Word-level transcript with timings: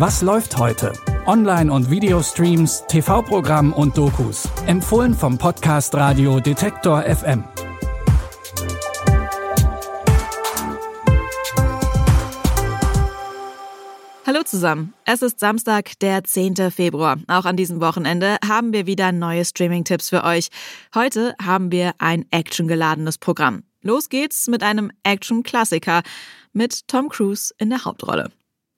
Was 0.00 0.22
läuft 0.22 0.56
heute? 0.56 0.94
Online- 1.26 1.70
und 1.70 1.90
Videostreams, 1.90 2.84
TV-Programm 2.88 3.74
und 3.74 3.98
Dokus. 3.98 4.48
Empfohlen 4.64 5.12
vom 5.12 5.36
Podcast 5.36 5.94
Radio 5.94 6.40
Detektor 6.40 7.02
FM. 7.02 7.44
Hallo 14.26 14.42
zusammen. 14.42 14.94
Es 15.04 15.20
ist 15.20 15.38
Samstag, 15.38 15.98
der 15.98 16.24
10. 16.24 16.70
Februar. 16.70 17.18
Auch 17.28 17.44
an 17.44 17.58
diesem 17.58 17.82
Wochenende 17.82 18.38
haben 18.42 18.72
wir 18.72 18.86
wieder 18.86 19.12
neue 19.12 19.44
Streaming-Tipps 19.44 20.08
für 20.08 20.24
euch. 20.24 20.48
Heute 20.94 21.34
haben 21.44 21.72
wir 21.72 21.92
ein 21.98 22.24
actiongeladenes 22.30 23.18
Programm. 23.18 23.64
Los 23.82 24.08
geht's 24.08 24.48
mit 24.48 24.62
einem 24.62 24.92
Action-Klassiker 25.02 26.00
mit 26.54 26.88
Tom 26.88 27.10
Cruise 27.10 27.52
in 27.58 27.68
der 27.68 27.84
Hauptrolle. 27.84 28.30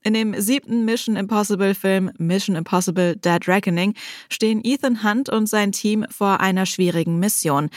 In 0.04 0.14
dem 0.14 0.40
siebten 0.40 0.84
Mission 0.84 1.16
Impossible 1.16 1.74
Film 1.74 2.10
Mission 2.18 2.56
Impossible 2.56 3.16
Dead 3.16 3.46
Reckoning 3.46 3.94
stehen 4.28 4.60
Ethan 4.64 5.04
Hunt 5.04 5.28
und 5.28 5.48
sein 5.48 5.70
Team 5.70 6.04
vor 6.10 6.40
einer 6.40 6.66
schwierigen 6.66 7.20
Mission. 7.20 7.70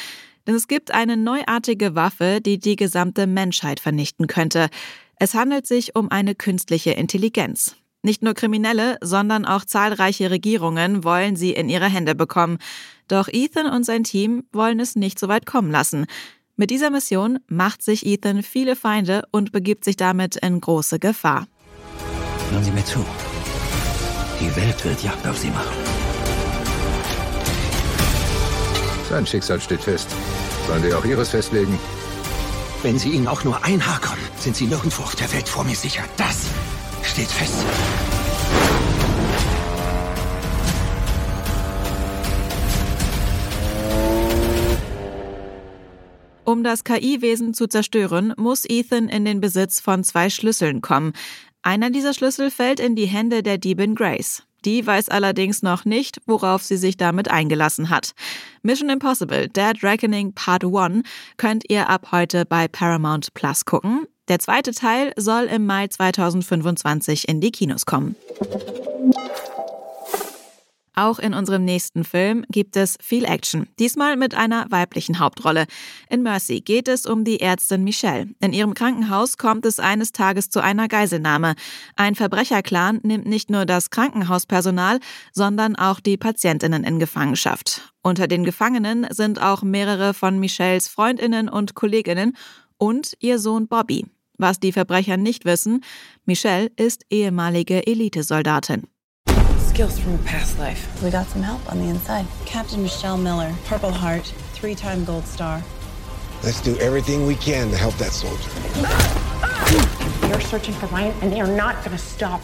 Denn 0.48 0.56
es 0.56 0.68
gibt 0.68 0.92
eine 0.92 1.18
neuartige 1.18 1.94
Waffe, 1.94 2.40
die 2.42 2.58
die 2.58 2.76
gesamte 2.76 3.28
Menschheit 3.28 3.80
vernichten 3.80 4.26
könnte. 4.26 4.70
Es 5.18 5.36
handelt 5.36 5.68
sich 5.68 5.96
um 5.96 6.10
eine 6.10 6.34
künstliche 6.34 6.92
Intelligenz. 6.92 7.76
Nicht 8.02 8.24
nur 8.24 8.34
Kriminelle, 8.34 8.98
sondern 9.02 9.46
auch 9.46 9.66
zahlreiche 9.66 10.30
Regierungen 10.32 11.04
wollen 11.04 11.36
sie 11.36 11.52
in 11.52 11.70
ihre 11.70 11.90
Hände 11.90 12.16
bekommen. 12.16 12.58
Doch 13.08 13.28
Ethan 13.32 13.68
und 13.68 13.84
sein 13.84 14.04
Team 14.04 14.44
wollen 14.52 14.80
es 14.80 14.96
nicht 14.96 15.20
so 15.20 15.28
weit 15.28 15.46
kommen 15.46 15.72
lassen. 15.72 16.06
Mit 16.56 16.72
dieser 16.72 16.90
Mission 16.90 17.40
macht 17.48 17.84
sich 17.84 18.06
Ethan 18.06 18.42
viele 18.42 18.76
Feinde 18.76 19.24
und 19.32 19.52
begibt 19.52 19.84
sich 19.84 19.98
damit 19.98 20.38
in 20.38 20.62
große 20.62 21.00
Gefahr. 21.00 21.48
Hören 22.52 22.64
Sie 22.64 22.72
mir 22.72 22.86
zu. 22.86 23.06
Die 24.40 24.56
Welt 24.56 24.84
wird 24.86 25.02
Jagd 25.02 25.26
auf 25.28 25.38
Sie 25.38 25.50
machen. 25.50 25.76
Sein 29.10 29.26
Schicksal 29.26 29.62
steht 29.62 29.82
fest. 29.82 30.10
Sollen 30.68 30.84
wir 30.84 30.98
auch 30.98 31.06
Ihres 31.06 31.30
festlegen? 31.30 31.80
Wenn 32.82 33.00
Sie 33.00 33.12
ihn 33.12 33.28
auch 33.28 33.44
nur 33.44 33.64
ein 33.64 33.86
Haar 33.86 34.00
kommen, 34.00 34.22
sind 34.38 34.56
Sie 34.56 34.68
nirgendwo 34.68 35.04
auf 35.04 35.16
der 35.16 35.32
Welt 35.34 35.48
vor 35.48 35.64
mir 35.64 35.76
sicher. 35.76 36.04
Das 36.18 36.48
steht 37.04 37.30
fest. 37.30 37.56
Um 46.44 46.64
das 46.64 46.84
KI-Wesen 46.84 47.56
zu 47.56 47.68
zerstören, 47.68 48.34
muss 48.38 48.66
Ethan 48.70 49.10
in 49.10 49.26
den 49.26 49.42
Besitz 49.42 49.80
von 49.80 50.04
zwei 50.04 50.30
Schlüsseln 50.30 50.82
kommen. 50.82 51.14
Einer 51.66 51.90
dieser 51.90 52.14
Schlüssel 52.14 52.52
fällt 52.52 52.80
in 52.80 52.96
die 52.96 53.08
Hände 53.08 53.42
der 53.42 53.58
Diebin 53.58 53.96
Grace. 53.96 54.44
Die 54.66 54.86
weiß 54.86 55.10
allerdings 55.10 55.64
noch 55.64 55.84
nicht, 55.84 56.22
worauf 56.28 56.62
sie 56.62 56.78
sich 56.78 56.96
damit 56.96 57.32
eingelassen 57.32 57.90
hat. 57.90 58.12
Mission 58.62 58.92
Impossible 58.92 59.50
Dead 59.50 59.84
Reckoning 59.84 60.32
Part 60.34 60.64
1 60.64 61.02
könnt 61.38 61.64
ihr 61.68 61.90
ab 61.90 62.10
heute 62.12 62.46
bei 62.46 62.68
Paramount 62.68 63.34
Plus 63.34 63.66
gucken. 63.66 64.06
Der 64.28 64.38
zweite 64.38 64.74
Teil 64.74 65.12
soll 65.16 65.46
im 65.46 65.66
Mai 65.66 65.88
2025 65.88 67.28
in 67.28 67.42
die 67.42 67.52
Kinos 67.52 67.88
kommen. 67.88 68.16
Auch 70.96 71.20
in 71.20 71.34
unserem 71.34 71.66
nächsten 71.66 72.06
Film 72.06 72.46
gibt 72.50 72.78
es 72.78 72.98
viel 73.02 73.26
Action, 73.26 73.68
diesmal 73.80 74.16
mit 74.16 74.34
einer 74.34 74.66
weiblichen 74.70 75.20
Hauptrolle. 75.20 75.66
In 76.10 76.24
Mercy 76.24 76.62
geht 76.62 76.88
es 76.88 77.06
um 77.06 77.26
die 77.26 77.42
Ärztin 77.42 77.84
Michelle. 77.84 78.30
In 78.40 78.54
ihrem 78.54 78.74
Krankenhaus 78.74 79.38
kommt 79.38 79.66
es 79.66 79.80
eines 79.80 80.14
Tages 80.14 80.50
zu 80.50 80.62
einer 80.62 80.88
Geiselnahme. 80.88 81.56
Ein 81.98 82.16
Verbrecherclan 82.16 83.02
nimmt 83.04 83.26
nicht 83.26 83.50
nur 83.50 83.66
das 83.66 83.90
Krankenhauspersonal, 83.90 85.00
sondern 85.34 85.76
auch 85.76 86.00
die 86.00 86.16
Patientinnen 86.16 86.86
in 86.86 87.00
Gefangenschaft. 87.00 87.94
Unter 88.02 88.28
den 88.28 88.46
Gefangenen 88.46 89.06
sind 89.10 89.42
auch 89.42 89.64
mehrere 89.64 90.14
von 90.14 90.40
Michelles 90.40 90.88
Freundinnen 90.88 91.50
und 91.50 91.76
Kolleginnen 91.76 92.38
und 92.78 93.18
ihr 93.20 93.40
Sohn 93.40 93.68
Bobby. 93.68 94.06
Was 94.38 94.60
die 94.60 94.72
Verbrecher 94.72 95.18
nicht 95.18 95.46
wissen, 95.46 95.84
Michelle 96.26 96.72
ist 96.76 97.06
ehemalige 97.10 97.86
Elitesoldatin. 97.86 98.88
Skills 99.76 100.00
from 100.00 100.14
a 100.14 100.18
past 100.20 100.58
life. 100.58 101.04
We 101.04 101.10
got 101.10 101.28
some 101.28 101.42
help 101.42 101.70
on 101.70 101.80
the 101.80 101.90
inside. 101.90 102.26
Captain 102.46 102.82
Michelle 102.82 103.18
Miller, 103.18 103.54
Purple 103.66 103.92
Heart, 103.92 104.24
three 104.54 104.74
time 104.74 105.04
Gold 105.04 105.26
Star. 105.26 105.62
Let's 106.46 106.62
do 106.62 106.78
everything 106.78 107.26
we 107.26 107.36
can 107.36 107.70
to 107.72 107.76
help 107.76 107.94
that 107.96 108.14
soldier. 108.14 108.50
You're 110.30 110.40
searching 110.40 110.74
for 110.76 110.86
Ryan, 110.86 111.14
and 111.22 111.30
they 111.30 111.42
are 111.42 111.58
not 111.58 111.76
going 111.84 111.92
to 111.92 111.98
stop. 111.98 112.42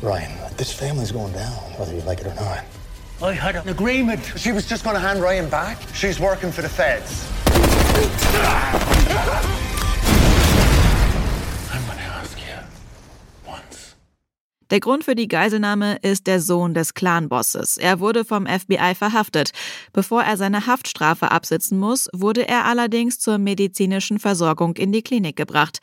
Ryan, 0.00 0.32
this 0.56 0.72
family's 0.72 1.12
going 1.12 1.34
down, 1.34 1.52
whether 1.78 1.94
you 1.94 2.00
like 2.02 2.20
it 2.22 2.26
or 2.26 2.34
not. 2.36 2.64
I 3.22 3.34
had 3.34 3.56
an 3.56 3.68
agreement. 3.68 4.24
She 4.38 4.50
was 4.50 4.66
just 4.66 4.82
going 4.82 4.94
to 4.94 5.00
hand 5.00 5.20
Ryan 5.20 5.50
back. 5.50 5.76
She's 5.92 6.18
working 6.18 6.50
for 6.50 6.62
the 6.62 6.70
feds. 6.70 7.28
Der 14.70 14.78
Grund 14.78 15.02
für 15.02 15.16
die 15.16 15.26
Geiselnahme 15.26 15.96
ist 16.02 16.28
der 16.28 16.40
Sohn 16.40 16.74
des 16.74 16.94
Clanbosses. 16.94 17.76
Er 17.76 17.98
wurde 17.98 18.24
vom 18.24 18.46
FBI 18.46 18.94
verhaftet. 18.94 19.50
Bevor 19.92 20.22
er 20.22 20.36
seine 20.36 20.66
Haftstrafe 20.66 21.32
absitzen 21.32 21.78
muss, 21.78 22.08
wurde 22.12 22.46
er 22.46 22.66
allerdings 22.66 23.18
zur 23.18 23.38
medizinischen 23.38 24.20
Versorgung 24.20 24.76
in 24.76 24.92
die 24.92 25.02
Klinik 25.02 25.36
gebracht. 25.36 25.80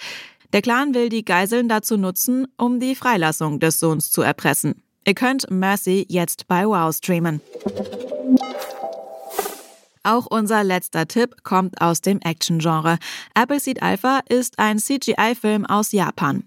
Der 0.53 0.61
Clan 0.61 0.93
will 0.93 1.09
die 1.09 1.25
Geiseln 1.25 1.67
dazu 1.67 1.97
nutzen, 1.97 2.47
um 2.57 2.79
die 2.79 2.95
Freilassung 2.95 3.59
des 3.59 3.79
Sohns 3.79 4.11
zu 4.11 4.21
erpressen. 4.21 4.81
Ihr 5.05 5.13
könnt 5.13 5.51
Mercy 5.51 6.05
jetzt 6.07 6.47
bei 6.47 6.65
Wow 6.65 6.95
streamen. 6.95 7.41
Auch 10.03 10.25
unser 10.27 10.63
letzter 10.63 11.05
Tipp 11.05 11.43
kommt 11.43 11.81
aus 11.81 11.99
dem 11.99 12.21
Action-Genre. 12.21 12.97
Appleseed 13.33 13.83
Alpha 13.83 14.21
ist 14.29 14.57
ein 14.57 14.79
CGI-Film 14.79 15.65
aus 15.65 15.91
Japan. 15.91 16.45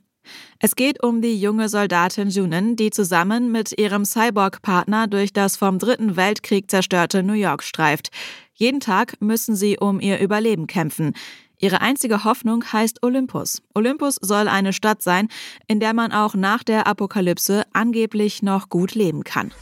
Es 0.58 0.76
geht 0.76 1.03
um 1.03 1.22
die 1.22 1.41
junge 1.41 1.69
Soldatin 1.69 2.28
Junin, 2.28 2.76
die 2.76 2.91
zusammen 2.91 3.50
mit 3.50 3.78
ihrem 3.78 4.04
Cyborg-Partner 4.04 5.06
durch 5.06 5.32
das 5.32 5.56
vom 5.56 5.78
Dritten 5.78 6.16
Weltkrieg 6.16 6.70
zerstörte 6.70 7.22
New 7.22 7.32
York 7.32 7.62
streift. 7.62 8.10
Jeden 8.54 8.81
Tag 8.81 9.14
müssen 9.20 9.56
sie 9.56 9.78
um 9.78 10.00
ihr 10.00 10.19
Überleben 10.19 10.66
kämpfen. 10.66 11.14
Ihre 11.58 11.81
einzige 11.81 12.25
Hoffnung 12.25 12.64
heißt 12.72 13.03
Olympus. 13.03 13.62
Olympus 13.75 14.16
soll 14.20 14.48
eine 14.48 14.72
Stadt 14.72 15.03
sein, 15.03 15.28
in 15.66 15.78
der 15.78 15.94
man 15.94 16.12
auch 16.12 16.34
nach 16.34 16.62
der 16.62 16.87
Apokalypse 16.87 17.64
angeblich 17.72 18.42
noch 18.42 18.69
gut 18.69 18.94
leben 18.94 19.25
kann. 19.25 19.52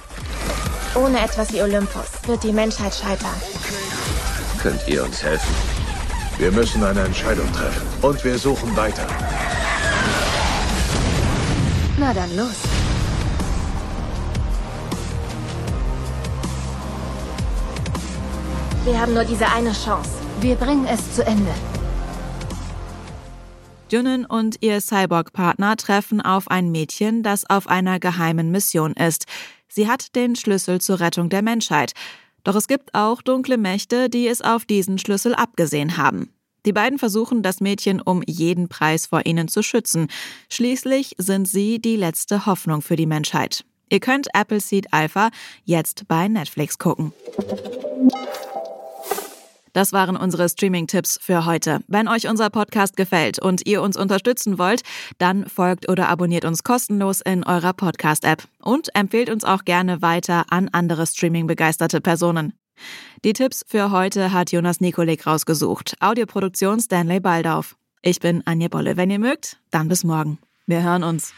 Ohne 0.94 1.20
etwas 1.20 1.52
wie 1.52 1.60
Olympus 1.62 2.06
wird 2.26 2.42
die 2.44 2.52
Menschheit 2.52 2.94
scheitern. 2.94 3.34
Könnt 4.60 4.86
ihr 4.88 5.04
uns 5.04 5.22
helfen? 5.22 5.54
Wir 6.38 6.52
müssen 6.52 6.84
eine 6.84 7.00
Entscheidung 7.00 7.52
treffen. 7.52 7.82
Und 8.00 8.24
wir 8.24 8.38
suchen 8.38 8.76
weiter. 8.76 9.06
Na 12.00 12.14
dann 12.14 12.36
los. 12.36 12.54
Wir 18.84 19.00
haben 19.00 19.14
nur 19.14 19.24
diese 19.24 19.48
eine 19.48 19.72
Chance. 19.72 20.10
Wir 20.40 20.54
bringen 20.54 20.86
es 20.86 21.16
zu 21.16 21.26
Ende. 21.26 21.52
Junin 23.90 24.26
und 24.26 24.58
ihr 24.60 24.80
Cyborg-Partner 24.80 25.76
treffen 25.76 26.20
auf 26.20 26.48
ein 26.48 26.70
Mädchen, 26.70 27.24
das 27.24 27.48
auf 27.50 27.66
einer 27.66 27.98
geheimen 27.98 28.52
Mission 28.52 28.92
ist. 28.92 29.26
Sie 29.66 29.88
hat 29.88 30.14
den 30.14 30.36
Schlüssel 30.36 30.80
zur 30.80 31.00
Rettung 31.00 31.30
der 31.30 31.42
Menschheit. 31.42 31.94
Doch 32.44 32.54
es 32.54 32.68
gibt 32.68 32.94
auch 32.94 33.22
dunkle 33.22 33.58
Mächte, 33.58 34.08
die 34.08 34.28
es 34.28 34.40
auf 34.40 34.64
diesen 34.64 34.98
Schlüssel 34.98 35.34
abgesehen 35.34 35.96
haben. 35.96 36.32
Die 36.66 36.72
beiden 36.72 36.98
versuchen, 36.98 37.42
das 37.42 37.60
Mädchen 37.60 38.00
um 38.00 38.22
jeden 38.26 38.68
Preis 38.68 39.06
vor 39.06 39.26
ihnen 39.26 39.48
zu 39.48 39.62
schützen. 39.62 40.08
Schließlich 40.50 41.14
sind 41.18 41.48
sie 41.48 41.80
die 41.80 41.96
letzte 41.96 42.46
Hoffnung 42.46 42.82
für 42.82 42.96
die 42.96 43.06
Menschheit. 43.06 43.64
Ihr 43.90 44.00
könnt 44.00 44.34
Appleseed 44.34 44.92
Alpha 44.92 45.30
jetzt 45.64 46.06
bei 46.08 46.28
Netflix 46.28 46.78
gucken. 46.78 47.12
Das 49.72 49.92
waren 49.92 50.16
unsere 50.16 50.48
Streaming-Tipps 50.48 51.20
für 51.22 51.46
heute. 51.46 51.80
Wenn 51.86 52.08
euch 52.08 52.28
unser 52.28 52.50
Podcast 52.50 52.96
gefällt 52.96 53.40
und 53.40 53.66
ihr 53.66 53.80
uns 53.80 53.96
unterstützen 53.96 54.58
wollt, 54.58 54.82
dann 55.18 55.46
folgt 55.46 55.88
oder 55.88 56.08
abonniert 56.08 56.44
uns 56.44 56.64
kostenlos 56.64 57.20
in 57.20 57.44
eurer 57.44 57.74
Podcast-App 57.74 58.42
und 58.60 58.94
empfehlt 58.96 59.30
uns 59.30 59.44
auch 59.44 59.64
gerne 59.64 60.02
weiter 60.02 60.46
an 60.50 60.68
andere 60.72 61.06
Streaming-begeisterte 61.06 62.00
Personen. 62.00 62.54
Die 63.24 63.32
Tipps 63.32 63.64
für 63.66 63.90
heute 63.90 64.32
hat 64.32 64.52
Jonas 64.52 64.80
Nikolik 64.80 65.26
rausgesucht. 65.26 65.96
Audioproduktion 66.00 66.80
Stanley 66.80 67.20
Baldauf. 67.20 67.76
Ich 68.02 68.20
bin 68.20 68.42
Anja 68.46 68.68
Bolle. 68.68 68.96
Wenn 68.96 69.10
ihr 69.10 69.18
mögt, 69.18 69.58
dann 69.70 69.88
bis 69.88 70.04
morgen. 70.04 70.38
Wir 70.66 70.82
hören 70.82 71.02
uns. 71.02 71.32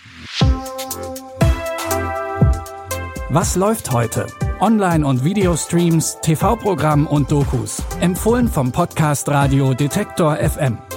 Was 3.31 3.54
läuft 3.56 3.92
heute? 3.92 4.26
Online- 4.60 5.06
und 5.06 5.25
Videostreams, 5.25 6.19
TV-Programm 6.20 7.06
und 7.06 7.31
Dokus. 7.31 7.82
Empfohlen 8.00 8.48
vom 8.48 8.72
Podcast 8.72 9.28
Radio 9.28 9.72
Detektor 9.72 10.36
FM. 10.36 10.89